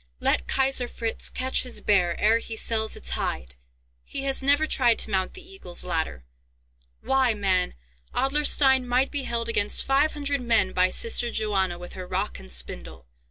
"Let 0.19 0.47
Kaiser 0.47 0.87
Fritz 0.87 1.29
catch 1.29 1.61
his 1.61 1.79
bear 1.79 2.19
ere 2.19 2.39
he 2.39 2.55
sells 2.55 2.95
its 2.95 3.11
hide! 3.11 3.53
He 4.03 4.23
has 4.23 4.41
never 4.41 4.65
tried 4.65 4.97
to 4.97 5.11
mount 5.11 5.35
the 5.35 5.47
Eagle's 5.47 5.85
Ladder! 5.85 6.25
Why, 7.01 7.35
man, 7.35 7.75
Adlerstein 8.15 8.87
might 8.87 9.11
be 9.11 9.25
held 9.25 9.47
against 9.47 9.85
five 9.85 10.13
hundred 10.13 10.41
men 10.41 10.71
by 10.73 10.89
sister 10.89 11.29
Johanna 11.29 11.77
with 11.77 11.93
her 11.93 12.07
rock 12.07 12.39
and 12.39 12.49
spindle! 12.51 13.05